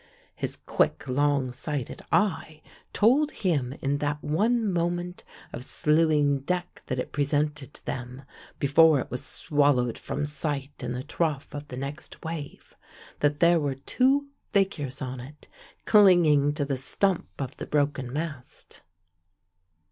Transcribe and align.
His 0.33 0.55
quick, 0.55 1.07
long 1.07 1.51
sighted 1.51 2.01
eye 2.11 2.63
told 2.91 3.29
him 3.29 3.71
in 3.83 3.99
that 3.99 4.23
one 4.23 4.73
moment 4.73 5.23
of 5.53 5.63
slewing 5.63 6.39
deck 6.39 6.81
that 6.87 6.97
it 6.97 7.11
presented 7.11 7.71
to 7.75 7.85
them, 7.85 8.23
before 8.57 8.99
it 8.99 9.11
was 9.11 9.23
swallowed 9.23 9.99
from 9.99 10.25
sight 10.25 10.71
in 10.79 10.93
the 10.93 11.03
trough 11.03 11.53
of 11.53 11.67
the 11.67 11.77
next 11.77 12.23
wave, 12.25 12.75
that 13.19 13.41
there 13.41 13.59
were 13.59 13.75
two 13.75 14.29
figures 14.51 15.03
on 15.03 15.19
it, 15.19 15.47
clinging 15.85 16.55
to 16.55 16.65
the 16.65 16.77
stump 16.77 17.29
of 17.37 17.57
the 17.57 17.67
broken 17.67 18.11
mast. 18.11 18.81